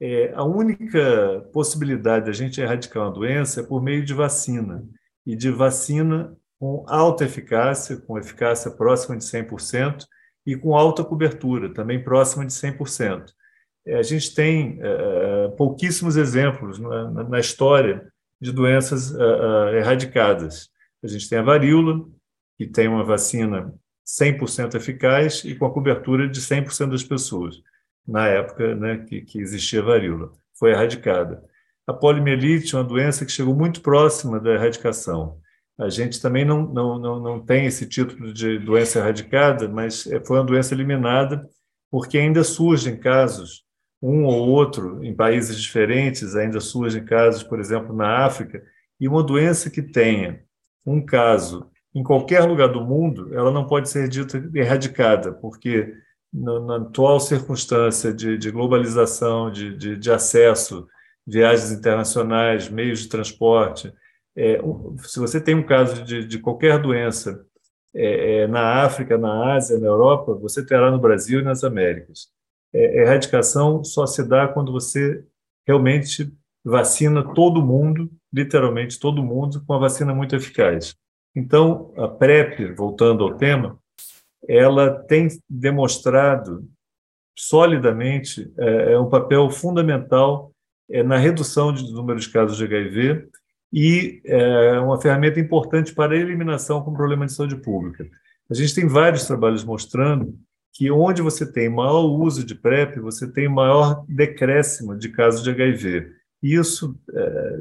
É, 0.00 0.32
a 0.34 0.44
única 0.44 1.48
possibilidade 1.52 2.26
da 2.26 2.32
gente 2.32 2.60
erradicar 2.60 3.04
uma 3.04 3.12
doença 3.12 3.60
é 3.60 3.64
por 3.64 3.82
meio 3.82 4.04
de 4.04 4.14
vacina, 4.14 4.84
e 5.26 5.36
de 5.36 5.50
vacina 5.50 6.36
com 6.58 6.84
alta 6.88 7.24
eficácia, 7.24 7.96
com 7.96 8.18
eficácia 8.18 8.70
próxima 8.70 9.16
de 9.16 9.24
100%, 9.24 10.06
e 10.46 10.56
com 10.56 10.74
alta 10.74 11.04
cobertura, 11.04 11.72
também 11.74 12.02
próxima 12.02 12.46
de 12.46 12.52
100%. 12.52 13.26
É, 13.88 13.96
a 13.96 14.02
gente 14.02 14.34
tem 14.34 14.78
uh, 14.82 15.50
pouquíssimos 15.56 16.18
exemplos 16.18 16.78
na, 16.78 17.24
na, 17.24 17.40
história 17.40 18.06
de 18.38 18.52
doenças 18.52 19.12
erradicadas. 19.74 20.68
A 21.02 21.08
gente 21.08 21.28
tem 21.28 21.38
a 21.38 21.42
varíola, 21.42 22.04
que 22.56 22.66
tem 22.66 22.86
uma 22.86 23.02
vacina 23.02 23.74
100% 24.06 24.74
eficaz 24.74 25.42
e 25.44 25.54
com 25.54 25.64
a 25.64 25.72
cobertura 25.72 26.28
de 26.28 26.40
100% 26.40 26.90
das 26.90 27.02
pessoas, 27.02 27.56
na 28.06 28.28
época 28.28 28.74
né, 28.74 28.98
que, 28.98 29.22
que 29.22 29.40
existia 29.40 29.80
a 29.80 29.84
varíola. 29.84 30.32
Foi 30.58 30.70
erradicada. 30.70 31.42
A 31.86 31.92
poliomielite 31.92 32.74
é 32.74 32.78
uma 32.78 32.84
doença 32.84 33.24
que 33.24 33.32
chegou 33.32 33.54
muito 33.54 33.80
próxima 33.80 34.38
da 34.38 34.52
erradicação. 34.52 35.38
A 35.78 35.88
gente 35.88 36.20
também 36.20 36.44
não, 36.44 36.62
não, 36.62 36.98
não, 36.98 37.20
não 37.20 37.40
tem 37.40 37.64
esse 37.64 37.86
título 37.86 38.32
de 38.32 38.58
doença 38.58 38.98
erradicada, 38.98 39.66
mas 39.66 40.04
foi 40.26 40.38
uma 40.38 40.44
doença 40.44 40.74
eliminada, 40.74 41.48
porque 41.90 42.18
ainda 42.18 42.44
surgem 42.44 42.98
casos 42.98 43.66
um 44.00 44.24
ou 44.24 44.48
outro 44.48 45.04
em 45.04 45.14
países 45.14 45.60
diferentes, 45.60 46.36
ainda 46.36 46.60
surgem 46.60 47.04
casos, 47.04 47.42
por 47.42 47.58
exemplo, 47.58 47.94
na 47.94 48.24
África, 48.24 48.62
e 49.00 49.08
uma 49.08 49.22
doença 49.22 49.70
que 49.70 49.82
tenha 49.82 50.40
um 50.86 51.04
caso 51.04 51.70
em 51.94 52.02
qualquer 52.02 52.44
lugar 52.44 52.68
do 52.68 52.84
mundo, 52.84 53.34
ela 53.34 53.50
não 53.50 53.66
pode 53.66 53.88
ser 53.88 54.08
dita 54.08 54.38
erradicada, 54.54 55.32
porque 55.32 55.94
na, 56.32 56.60
na 56.60 56.76
atual 56.76 57.18
circunstância 57.18 58.12
de, 58.12 58.38
de 58.38 58.50
globalização, 58.50 59.50
de, 59.50 59.76
de, 59.76 59.96
de, 59.96 60.10
acesso, 60.10 60.86
viagens 61.26 61.72
internacionais, 61.72 62.68
meios 62.68 63.00
de 63.00 63.08
transporte, 63.08 63.92
é, 64.36 64.60
se 64.98 65.18
você 65.18 65.40
tem 65.40 65.54
um 65.54 65.66
caso 65.66 66.04
de, 66.04 66.38
qualquer 66.38 66.80
doença 66.80 67.44
é, 67.94 68.42
é, 68.42 68.46
na 68.46 68.84
África, 68.84 69.18
na 69.18 69.56
Ásia, 69.56 69.78
na 69.78 69.86
Europa, 69.86 70.34
você 70.34 70.64
terá 70.64 70.90
no 70.90 71.00
Brasil 71.00 71.40
e 71.40 71.44
nas 71.44 71.64
Américas 71.64 72.28
é, 72.72 73.02
erradicação 73.02 73.82
só 73.84 74.06
se 74.06 74.22
dá 74.26 74.48
quando 74.48 74.72
você 74.72 75.24
realmente 75.66 76.32
vacina 76.64 77.22
todo 77.34 77.64
mundo, 77.64 78.10
literalmente 78.32 78.98
todo 78.98 79.22
mundo, 79.22 79.62
com 79.64 79.72
uma 79.72 79.80
vacina 79.80 80.14
muito 80.14 80.36
eficaz. 80.36 80.94
Então, 81.34 81.92
a 81.96 82.08
PrEP, 82.08 82.72
voltando 82.74 83.24
ao 83.24 83.34
tema, 83.34 83.78
ela 84.46 84.90
tem 84.90 85.28
demonstrado 85.48 86.68
solidamente 87.36 88.52
é, 88.58 88.92
é 88.92 88.98
um 88.98 89.08
papel 89.08 89.48
fundamental 89.50 90.52
é, 90.90 91.02
na 91.02 91.16
redução 91.16 91.72
do 91.72 91.92
número 91.92 92.18
de 92.18 92.28
casos 92.28 92.56
de 92.56 92.64
HIV 92.64 93.28
e 93.72 94.20
é 94.24 94.80
uma 94.80 95.00
ferramenta 95.00 95.38
importante 95.38 95.94
para 95.94 96.14
a 96.14 96.16
eliminação 96.16 96.82
com 96.82 96.94
problema 96.94 97.26
de 97.26 97.32
saúde 97.32 97.56
pública. 97.56 98.08
A 98.50 98.54
gente 98.54 98.74
tem 98.74 98.88
vários 98.88 99.26
trabalhos 99.26 99.62
mostrando 99.62 100.34
que 100.78 100.92
onde 100.92 101.20
você 101.20 101.44
tem 101.44 101.68
maior 101.68 102.04
uso 102.04 102.46
de 102.46 102.54
PrEP, 102.54 103.00
você 103.00 103.26
tem 103.26 103.48
maior 103.48 104.04
decréscimo 104.08 104.96
de 104.96 105.08
casos 105.08 105.42
de 105.42 105.50
HIV. 105.50 106.12
Isso 106.40 106.96
é, 107.12 107.58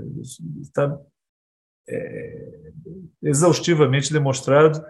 está 0.62 1.00
é, 1.90 2.72
exaustivamente 3.24 4.14
demonstrado 4.14 4.86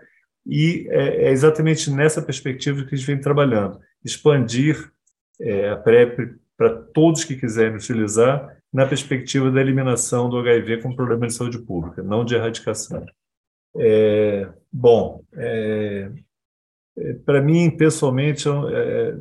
e 0.46 0.90
é, 0.90 1.28
é, 1.28 1.32
exatamente 1.32 1.90
nessa 1.90 2.22
perspectiva 2.22 2.84
que 2.84 2.96
a 2.96 2.98
gente 2.98 3.08
vem 3.08 3.18
trabalhando, 3.18 3.80
expandir 4.04 4.92
é, 5.40 5.70
a 5.70 5.78
PrEP 5.78 6.36
para 6.58 6.76
todos 6.94 7.24
que 7.24 7.38
quiserem 7.38 7.78
utilizar 7.78 8.58
na 8.74 8.86
perspectiva 8.86 9.50
da 9.50 9.62
eliminação 9.62 10.30
do 10.30 10.38
HIV 10.38 10.82
como 10.82 10.98
problema 10.98 11.28
de 11.28 11.34
saúde 11.34 11.60
pública, 11.60 12.04
não 12.04 12.26
de 12.26 12.36
erradicação. 12.36 13.06
É, 13.78 14.50
bom, 14.70 15.24
é, 15.34 16.12
para 17.26 17.42
mim, 17.42 17.70
pessoalmente, 17.70 18.48
é, 18.50 18.52
é, 18.52 19.16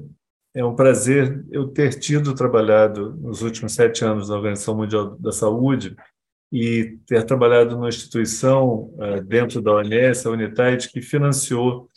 é 0.61 0.65
um 0.65 0.75
prazer 0.75 1.45
eu 1.51 1.69
ter 1.69 1.99
tido 1.99 2.35
trabalhado 2.35 3.15
nos 3.17 3.43
últimos 3.43 3.75
sete 3.75 4.05
anos 4.05 4.29
na 4.29 4.37
Organização 4.37 4.77
Mundial 4.77 5.17
da 5.19 5.33
Saúde 5.33 5.95
e 6.51 6.99
ter 7.07 7.25
trabalhado 7.25 7.75
numa 7.75 7.89
instituição 7.89 8.95
é, 9.01 9.21
dentro 9.21 9.61
da 9.61 9.73
OMS, 9.73 10.27
a 10.27 10.31
Unitaid, 10.31 10.89
que 10.89 11.03
financiou 11.03 11.89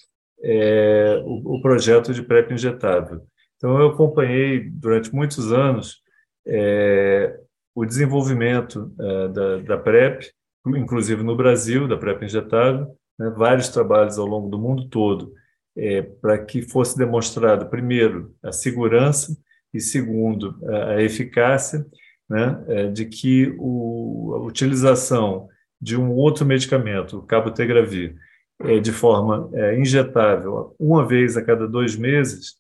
é, 0.44 1.22
o, 1.24 1.58
o, 1.58 1.62
projeto 1.62 2.14
de 2.14 2.24
PrEP 2.24 2.52
injetável. 2.52 3.22
Então, 3.56 3.80
eu 3.80 3.90
acompanhei 3.90 4.70
durante 4.70 5.14
muitos 5.14 5.52
anos 5.52 6.02
é, 6.48 7.38
o 7.76 7.86
desenvolvimento 7.86 8.92
é, 9.00 9.28
da, 9.30 9.58
da 9.58 9.78
PrEP, 9.78 10.32
inclusive 10.68 11.24
no 11.24 11.36
Brasil, 11.36 11.88
da 11.88 11.98
PrEP 11.98 12.26
injetável, 12.26 12.88
né, 13.18 13.30
vários 13.38 13.70
trabalhos 13.70 14.18
ao 14.18 14.26
longo 14.26 14.50
do 14.50 14.58
mundo 14.58 14.90
todo 14.90 15.34
é, 15.80 16.02
para 16.02 16.38
que 16.38 16.62
fosse 16.62 16.98
demonstrado, 16.98 17.70
primeiro, 17.70 18.36
a 18.44 18.52
segurança 18.52 19.36
e, 19.74 19.80
segundo, 19.80 20.60
a, 20.68 21.02
eficácia 21.02 21.86
né, 22.30 22.64
é, 22.68 22.88
de 22.88 23.06
que 23.06 23.56
o, 23.58 24.34
a 24.36 24.40
utilização 24.42 25.48
de 25.82 25.96
um 25.98 26.12
outro 26.12 26.46
medicamento, 26.46 27.18
o 27.18 27.26
cabotegravir, 27.26 28.16
é, 28.62 28.78
de 28.80 28.92
forma 28.92 29.50
é, 29.54 29.80
injetável 29.80 30.76
uma 30.78 31.08
vez 31.08 31.38
a 31.38 31.42
cada 31.42 31.66
dois 31.66 31.96
meses, 31.96 32.56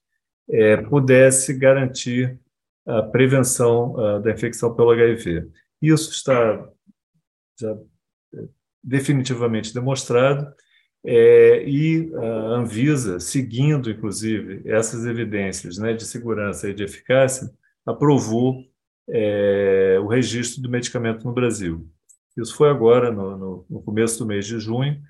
é, 0.49 0.77
pudesse 0.77 1.53
garantir 1.53 2.39
a 2.87 3.03
prevenção 3.03 3.99
a, 3.99 4.19
da 4.19 4.31
infecção 4.31 4.73
pelo 4.73 4.91
HIV. 4.91 5.45
Isso 5.81 6.11
está 6.11 6.65
já 7.59 7.71
é, 8.33 8.47
definitivamente 8.81 9.73
demonstrado 9.73 10.47
é, 11.05 11.63
e 11.67 12.11
a 12.13 12.57
Anvisa, 12.57 13.19
seguindo 13.19 13.89
inclusive 13.89 14.61
essas 14.65 15.05
evidências 15.05 15.77
né, 15.77 15.93
de 15.93 16.05
segurança 16.05 16.69
e 16.69 16.73
de 16.73 16.83
eficácia, 16.83 17.49
aprovou 17.85 18.63
é, 19.09 19.97
o 20.01 20.07
registro 20.07 20.61
do 20.61 20.69
medicamento 20.69 21.25
no 21.25 21.33
Brasil. 21.33 21.87
Isso 22.37 22.55
foi 22.55 22.69
agora, 22.69 23.11
no, 23.11 23.37
no, 23.37 23.65
no, 23.69 23.81
começo 23.81 24.19
do 24.19 24.25
mês 24.25 24.45
de 24.45 24.59
junho, 24.59 25.01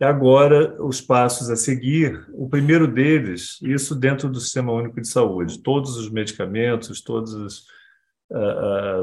E 0.00 0.04
agora, 0.04 0.76
os 0.82 1.00
passos 1.00 1.48
a 1.48 1.56
seguir, 1.56 2.26
o 2.34 2.48
primeiro 2.48 2.86
deles, 2.86 3.58
isso 3.62 3.94
dentro 3.94 4.28
do 4.28 4.40
Sistema 4.40 4.72
Único 4.72 5.00
de 5.00 5.08
Saúde, 5.08 5.62
todos 5.62 5.96
os 5.96 6.10
medicamentos, 6.10 7.00
todos 7.00 7.32
os, 7.34 7.58
uh, 7.58 7.62
uh, 7.62 7.66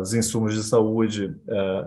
os 0.01 0.13
insumos 0.13 0.53
de 0.53 0.63
saúde 0.63 1.36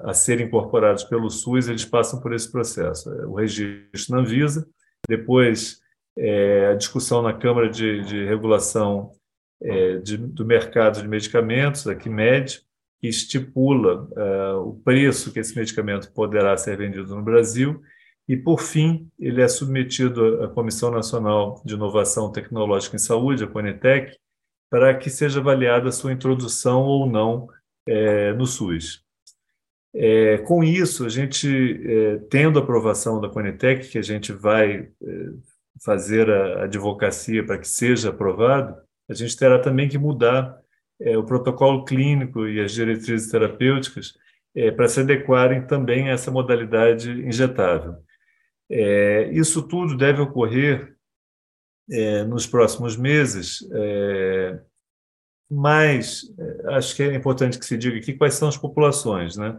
a 0.04 0.14
serem 0.14 0.46
incorporados 0.46 1.04
pelo 1.04 1.28
SUS, 1.30 1.68
eles 1.68 1.84
passam 1.84 2.20
por 2.20 2.32
esse 2.32 2.50
processo. 2.50 3.10
O 3.26 3.34
registro 3.34 4.14
na 4.14 4.18
Anvisa, 4.18 4.66
depois 5.08 5.80
é, 6.18 6.68
a 6.68 6.74
discussão 6.74 7.20
na 7.22 7.32
Câmara 7.32 7.68
de, 7.68 8.02
de 8.02 8.24
Regulação 8.24 9.12
é, 9.62 9.98
de, 9.98 10.16
do 10.16 10.44
Mercado 10.44 11.00
de 11.02 11.08
Medicamentos, 11.08 11.86
a 11.86 11.94
CMED, 11.94 12.62
que 12.98 13.08
estipula 13.08 14.08
o 14.64 14.80
preço 14.82 15.30
que 15.30 15.38
esse 15.38 15.54
medicamento 15.54 16.10
poderá 16.12 16.56
ser 16.56 16.78
vendido 16.78 17.14
no 17.14 17.22
Brasil, 17.22 17.82
e, 18.28 18.36
por 18.36 18.60
fim, 18.60 19.08
ele 19.18 19.40
é 19.40 19.46
submetido 19.46 20.42
à 20.42 20.48
Comissão 20.48 20.90
Nacional 20.90 21.62
de 21.64 21.74
Inovação 21.74 22.32
Tecnológica 22.32 22.96
em 22.96 22.98
Saúde, 22.98 23.44
a 23.44 23.46
CONITEC, 23.46 24.16
para 24.70 24.94
que 24.94 25.08
seja 25.10 25.40
avaliada 25.40 25.88
a 25.88 25.92
sua 25.92 26.12
introdução 26.12 26.82
ou 26.82 27.06
não 27.06 27.48
é, 27.86 28.32
no 28.32 28.46
SUS. 28.46 29.04
É, 29.94 30.38
com 30.38 30.62
isso, 30.62 31.06
a 31.06 31.08
gente, 31.08 31.48
é, 31.48 32.18
tendo 32.28 32.58
a 32.58 32.62
aprovação 32.62 33.18
da 33.18 33.30
Conitec, 33.30 33.88
que 33.88 33.96
a 33.96 34.02
gente 34.02 34.30
vai 34.30 34.80
é, 34.80 34.88
fazer 35.82 36.28
a 36.30 36.64
advocacia 36.64 37.44
para 37.44 37.56
que 37.56 37.66
seja 37.66 38.10
aprovado, 38.10 38.76
a 39.08 39.14
gente 39.14 39.36
terá 39.36 39.58
também 39.58 39.88
que 39.88 39.96
mudar 39.96 40.58
é, 41.00 41.16
o 41.16 41.24
protocolo 41.24 41.84
clínico 41.84 42.46
e 42.46 42.60
as 42.60 42.72
diretrizes 42.72 43.30
terapêuticas 43.30 44.14
é, 44.54 44.70
para 44.70 44.88
se 44.88 45.00
adequarem 45.00 45.66
também 45.66 46.10
a 46.10 46.12
essa 46.12 46.30
modalidade 46.30 47.10
injetável. 47.10 47.96
Isso 49.30 49.62
tudo 49.62 49.96
deve 49.96 50.20
ocorrer 50.20 50.95
é, 51.90 52.24
nos 52.24 52.46
próximos 52.46 52.96
meses, 52.96 53.66
é, 53.72 54.58
mas 55.50 56.22
é, 56.38 56.74
acho 56.74 56.96
que 56.96 57.02
é 57.02 57.14
importante 57.14 57.58
que 57.58 57.66
se 57.66 57.76
diga 57.76 57.96
aqui 57.96 58.12
quais 58.12 58.34
são 58.34 58.48
as 58.48 58.56
populações. 58.56 59.36
Né? 59.36 59.56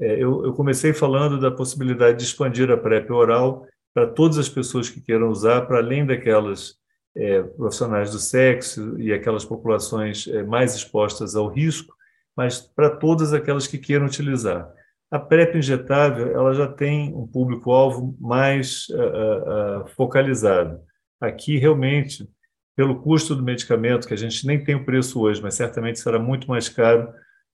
É, 0.00 0.14
eu, 0.14 0.44
eu, 0.44 0.52
comecei 0.52 0.92
falando 0.92 1.40
da 1.40 1.50
possibilidade 1.50 2.18
de 2.18 2.24
expandir 2.24 2.70
a 2.70 2.76
PrEP 2.76 3.10
oral 3.10 3.66
para 3.94 4.06
todas 4.06 4.38
as 4.38 4.48
pessoas 4.48 4.88
que 4.88 5.00
queiram 5.00 5.28
usar, 5.28 5.62
para 5.62 5.78
além 5.78 6.06
daquelas 6.06 6.76
é, 7.16 7.42
profissionais 7.42 8.10
do 8.10 8.18
sexo 8.18 9.00
e 9.00 9.12
aquelas 9.12 9.44
populações 9.44 10.26
mais 10.46 10.74
expostas 10.74 11.34
ao 11.34 11.48
risco, 11.48 11.96
mas 12.36 12.60
para 12.60 12.90
todas 12.90 13.32
aquelas 13.32 13.66
que 13.66 13.78
queiram 13.78 14.06
utilizar. 14.06 14.70
A 15.10 15.18
PrEP 15.18 15.56
injetável 15.56 16.32
ela 16.32 16.52
já 16.52 16.66
tem 16.66 17.14
um 17.14 17.26
público-alvo 17.26 18.16
mais 18.20 18.88
uh, 18.88 19.82
uh, 19.82 19.88
focalizado. 19.94 20.80
Aqui, 21.20 21.58
realmente, 21.58 22.28
pelo 22.76 23.00
custo 23.00 23.34
do 23.34 23.42
medicamento, 23.42 24.06
que 24.06 24.14
a 24.14 24.18
gente 24.18 24.46
nem 24.46 24.62
tem 24.62 24.74
o 24.74 24.84
preço 24.84 25.20
hoje, 25.20 25.42
mas 25.42 25.54
certamente 25.54 25.98
será 25.98 26.18
muito 26.18 26.48
mais 26.48 26.68
caro 26.68 27.12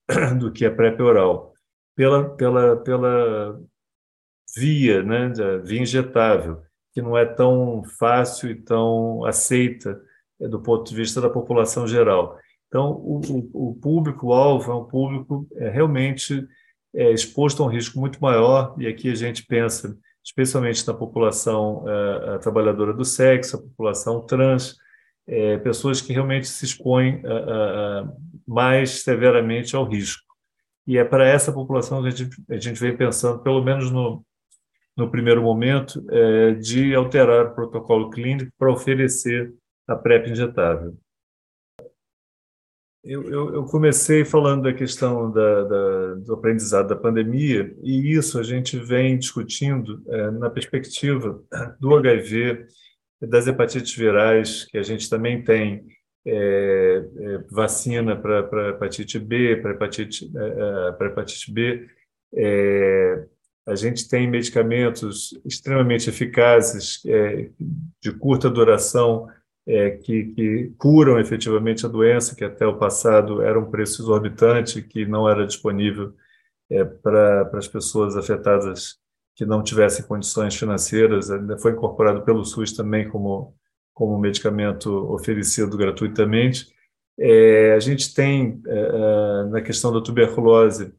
do 0.38 0.50
que 0.50 0.64
a 0.64 0.74
PrEP 0.74 1.00
oral, 1.00 1.52
pela, 1.94 2.28
pela, 2.30 2.76
pela 2.76 3.60
via, 4.56 5.02
né, 5.02 5.32
via 5.64 5.80
injetável, 5.80 6.62
que 6.92 7.00
não 7.00 7.16
é 7.16 7.24
tão 7.24 7.82
fácil 7.98 8.50
e 8.50 8.54
tão 8.54 9.24
aceita 9.24 10.00
do 10.40 10.60
ponto 10.60 10.88
de 10.88 10.96
vista 10.96 11.20
da 11.20 11.30
população 11.30 11.86
geral. 11.86 12.38
Então, 12.66 12.90
o, 12.92 13.20
o, 13.52 13.70
o 13.70 13.74
público-alvo 13.74 14.72
é 14.72 14.74
um 14.74 14.84
público 14.84 15.46
é, 15.54 15.68
realmente 15.68 16.46
é, 16.94 17.12
exposto 17.12 17.62
a 17.62 17.66
um 17.66 17.68
risco 17.68 17.98
muito 17.98 18.20
maior, 18.20 18.74
e 18.78 18.86
aqui 18.86 19.10
a 19.10 19.14
gente 19.14 19.46
pensa 19.46 19.96
especialmente 20.24 20.86
na 20.86 20.94
população 20.94 21.84
é, 21.88 22.38
trabalhadora 22.38 22.92
do 22.92 23.04
sexo, 23.04 23.56
a 23.56 23.60
população 23.60 24.20
trans, 24.24 24.76
é, 25.26 25.58
pessoas 25.58 26.00
que 26.00 26.12
realmente 26.12 26.48
se 26.48 26.64
expõem 26.64 27.22
mais 28.46 29.02
severamente 29.02 29.76
ao 29.76 29.84
risco. 29.84 30.32
E 30.86 30.98
é 30.98 31.04
para 31.04 31.26
essa 31.28 31.52
população 31.52 32.02
que 32.02 32.08
a 32.08 32.10
gente, 32.10 32.42
a 32.50 32.58
gente 32.58 32.80
vem 32.80 32.96
pensando, 32.96 33.40
pelo 33.40 33.62
menos 33.62 33.90
no, 33.90 34.24
no 34.96 35.10
primeiro 35.10 35.42
momento, 35.42 36.04
é, 36.10 36.54
de 36.54 36.94
alterar 36.94 37.46
o 37.46 37.54
protocolo 37.54 38.10
clínico 38.10 38.52
para 38.58 38.72
oferecer 38.72 39.52
a 39.86 39.94
PrEP 39.94 40.30
injetável. 40.30 40.96
Eu, 43.04 43.24
eu, 43.28 43.54
eu, 43.54 43.64
comecei 43.64 44.24
falando 44.24 44.62
da 44.62 44.72
questão 44.72 45.28
da, 45.32 45.64
da, 45.64 46.14
do 46.14 46.34
aprendizado 46.34 46.86
da 46.86 46.94
pandemia, 46.94 47.74
e 47.82 48.12
isso 48.12 48.38
a 48.38 48.44
gente 48.44 48.78
vem 48.78 49.18
discutindo 49.18 50.00
é, 50.06 50.30
na 50.30 50.48
perspectiva 50.48 51.42
do 51.80 51.96
HIV, 51.96 52.64
das 53.20 53.48
hepatites 53.48 53.96
virais, 53.96 54.64
que 54.66 54.78
a 54.78 54.82
gente 54.82 55.10
também 55.10 55.42
tem 55.42 55.84
é, 56.24 57.04
é, 57.18 57.38
vacina 57.50 58.16
para 58.16 58.70
hepatite 58.70 59.18
B, 59.18 59.56
para 59.56 59.72
hepatite, 59.72 60.30
é, 60.36 60.88
é, 60.88 60.92
para 60.92 61.08
hepatite 61.08 61.52
B. 61.52 61.88
É, 62.36 63.26
a 63.66 63.74
gente 63.74 64.08
tem 64.08 64.30
medicamentos 64.30 65.40
extremamente 65.44 66.08
eficazes, 66.08 67.00
de 68.00 68.12
curta 68.18 68.50
duração, 68.50 69.28
é, 69.66 69.90
que, 69.90 70.24
que, 70.34 70.72
curam 70.76 71.20
efetivamente 71.20 71.86
a 71.86 71.88
doença, 71.88 72.34
que 72.34 72.44
até 72.44 72.66
o 72.66 72.78
passado 72.78 73.42
era 73.42 73.58
um 73.58 73.70
preço 73.70 74.02
exorbitante, 74.02 74.82
que 74.82 75.06
não 75.06 75.28
era 75.28 75.46
disponível 75.46 76.12
é, 76.70 76.84
para 76.84 77.50
as 77.54 77.68
pessoas 77.68 78.16
afetadas 78.16 79.00
que 79.34 79.46
não 79.46 79.62
tivessem 79.62 80.04
condições 80.04 80.54
financeiras, 80.56 81.30
ainda 81.30 81.56
foi 81.58 81.72
incorporado 81.72 82.22
pelo 82.22 82.44
SUS 82.44 82.72
também 82.72 83.08
como, 83.08 83.54
como 83.94 84.18
medicamento 84.18 84.90
oferecido 85.12 85.76
gratuitamente. 85.76 86.66
É, 87.18 87.74
a 87.74 87.80
gente 87.80 88.12
tem, 88.14 88.60
é, 88.66 88.78
é, 88.78 89.44
na 89.50 89.60
questão 89.60 89.92
da 89.92 90.00
tuberculose, 90.00 90.92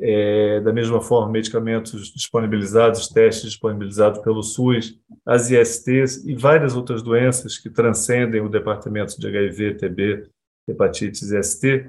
é, 0.00 0.60
da 0.60 0.72
mesma 0.72 1.00
forma, 1.00 1.32
medicamentos 1.32 2.12
disponibilizados, 2.12 3.08
testes 3.08 3.50
disponibilizados 3.50 4.20
pelo 4.20 4.42
SUS, 4.42 4.98
as 5.28 5.50
ISTs 5.50 6.24
e 6.24 6.34
várias 6.34 6.74
outras 6.74 7.02
doenças 7.02 7.58
que 7.58 7.68
transcendem 7.68 8.40
o 8.40 8.48
departamento 8.48 9.20
de 9.20 9.26
HIV, 9.26 9.74
TB, 9.74 10.26
hepatites 10.66 11.30
e 11.30 11.42
ST, 11.42 11.86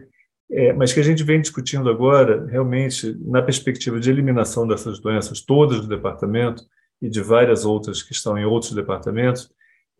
é, 0.51 0.73
mas 0.73 0.91
que 0.91 0.99
a 0.99 1.03
gente 1.03 1.23
vem 1.23 1.39
discutindo 1.39 1.89
agora, 1.89 2.45
realmente, 2.47 3.17
na 3.21 3.41
perspectiva 3.41 3.97
de 3.97 4.09
eliminação 4.09 4.67
dessas 4.67 4.99
doenças 4.99 5.39
todas 5.39 5.79
do 5.79 5.87
departamento 5.87 6.65
e 7.01 7.07
de 7.07 7.21
várias 7.21 7.63
outras 7.63 8.03
que 8.03 8.11
estão 8.11 8.37
em 8.37 8.43
outros 8.43 8.73
departamentos, 8.73 9.49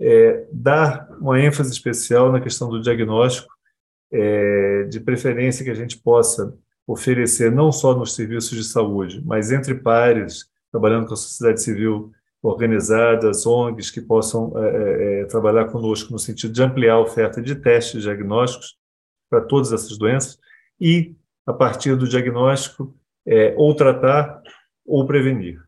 é, 0.02 0.46
dar 0.52 1.08
uma 1.22 1.40
ênfase 1.40 1.72
especial 1.72 2.34
na 2.34 2.42
questão 2.42 2.70
do 2.70 2.82
diagnóstico, 2.82 3.54
é, 4.12 4.84
de 4.84 5.00
preferência 5.00 5.64
que 5.64 5.72
a 5.72 5.76
gente 5.76 5.98
possa 5.98 6.54
oferecer 6.86 7.50
não 7.50 7.72
só 7.72 7.96
nos 7.96 8.16
serviços 8.16 8.58
de 8.58 8.66
saúde, 8.66 9.22
mas 9.26 9.50
entre 9.50 9.76
pares, 9.76 10.46
trabalhando 10.72 11.08
com 11.08 11.14
a 11.14 11.18
sociedade 11.18 11.62
civil 11.62 12.12
organizada, 12.42 13.32
ONGs 13.46 13.92
que 13.92 14.02
possam 14.02 14.54
é, 14.58 15.22
é, 15.22 15.26
trabalhar 15.26 15.66
conosco 15.66 16.12
no 16.12 16.20
sentido 16.20 16.54
de 16.54 16.64
ampliar 16.64 16.94
a 16.94 17.02
oferta 17.02 17.42
de 17.42 17.56
testes 17.56 18.04
diagnósticos 18.04 18.78
para 19.30 19.42
todas 19.42 19.74
essas 19.74 19.98
doenças 19.98 20.38
e, 20.80 21.16
a 21.46 21.54
partir 21.54 21.96
do 21.96 22.08
diagnóstico, 22.08 22.96
é, 23.28 23.54
ou 23.58 23.76
tratar 23.76 24.42
ou 24.86 25.06
prevenir. 25.06 25.62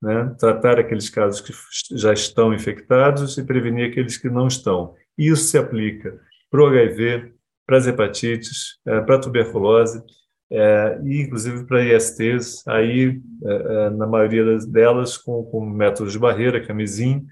Né? 0.00 0.34
Tratar 0.38 0.78
aqueles 0.78 1.08
casos 1.10 1.40
que 1.40 1.52
já 1.96 2.12
estão 2.12 2.54
infectados 2.54 3.36
e 3.38 3.44
prevenir 3.44 3.90
aqueles 3.90 4.16
que 4.16 4.28
não 4.28 4.46
estão. 4.46 4.94
Isso 5.16 5.44
se 5.44 5.58
aplica 5.58 6.20
para 6.50 6.62
o 6.62 6.66
HIV, 6.66 7.34
para 7.66 7.78
as 7.78 7.86
hepatites, 7.86 8.78
é, 8.86 9.00
para 9.00 9.16
a 9.16 9.20
tuberculose 9.20 10.02
é, 10.50 10.98
e 11.04 11.22
inclusive 11.22 11.64
para 11.64 11.84
ISTs, 11.84 12.66
aí 12.66 13.20
é, 13.44 13.52
é, 13.52 13.90
na 13.90 14.06
maioria 14.06 14.58
delas 14.66 15.18
com, 15.18 15.44
com 15.44 15.64
métodos 15.64 16.12
de 16.12 16.18
barreira, 16.18 16.64
camisinha, 16.64 17.22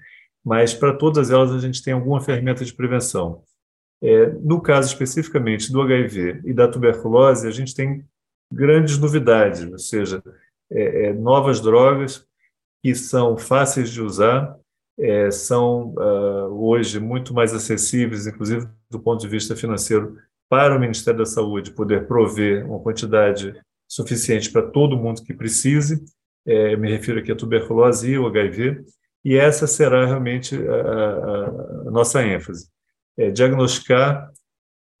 mas 0.45 0.73
para 0.73 0.93
todas 0.93 1.31
elas 1.31 1.51
a 1.51 1.59
gente 1.59 1.83
tem 1.83 1.93
alguma 1.93 2.21
ferramenta 2.21 2.63
de 2.63 2.73
prevenção. 2.73 3.43
É, 4.01 4.27
no 4.27 4.61
caso 4.61 4.89
especificamente 4.89 5.71
do 5.71 5.81
HIV 5.81 6.41
e 6.45 6.53
da 6.53 6.67
tuberculose, 6.67 7.47
a 7.47 7.51
gente 7.51 7.73
tem 7.73 8.05
grandes 8.53 8.97
novidades, 8.99 9.69
ou 9.69 9.79
seja, 9.79 10.21
é, 10.71 11.07
é, 11.07 11.13
novas 11.13 11.59
drogas 11.59 12.25
que 12.83 12.93
são 12.93 13.35
fáceis 13.37 13.89
de 13.89 14.01
usar, 14.01 14.55
são 15.31 15.93
uh, 15.95 16.47
hoje 16.59 16.99
muito 16.99 17.31
mais 17.31 17.53
acessíveis, 17.53 18.25
inclusive 18.25 18.67
do 18.89 18.99
ponto 18.99 19.21
de 19.21 19.27
vista 19.27 19.55
financeiro, 19.55 20.17
para 20.49 20.75
o 20.75 20.79
Ministério 20.79 21.19
da 21.19 21.25
Saúde 21.25 21.71
poder 21.71 22.07
prover 22.07 22.65
uma 22.65 22.79
quantidade 22.79 23.53
suficiente 23.87 24.51
para 24.51 24.63
todo 24.63 24.97
mundo 24.97 25.23
que 25.23 25.33
precise, 25.33 26.03
é, 26.45 26.75
me 26.75 26.89
refiro 26.89 27.19
aqui 27.19 27.31
à 27.31 27.35
tuberculose 27.35 28.11
e 28.11 28.17
o 28.17 28.27
HIV, 28.27 28.83
e 29.23 29.35
essa 29.35 29.67
será 29.67 30.05
realmente 30.05 30.55
a, 30.55 31.87
a, 31.87 31.91
nossa 31.91 32.23
ênfase, 32.23 32.69
é 33.17 33.29
diagnosticar 33.29 34.31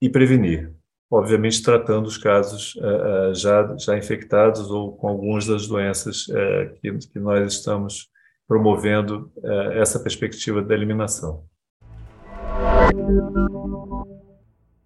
e 0.01 0.09
prevenir, 0.09 0.73
obviamente 1.09 1.63
tratando 1.63 2.07
os 2.07 2.17
casos 2.17 2.75
uh, 2.75 3.33
já, 3.33 3.75
já 3.77 3.97
infectados 3.97 4.69
ou 4.69 4.97
com 4.97 5.07
algumas 5.07 5.45
das 5.45 5.67
doenças 5.67 6.27
uh, 6.27 6.73
que, 6.81 6.91
que 7.07 7.19
nós 7.19 7.53
estamos 7.53 8.09
promovendo 8.47 9.29
essa 9.73 9.99
perspectiva 9.99 10.61
da 10.61 10.73
eliminação. 10.73 11.43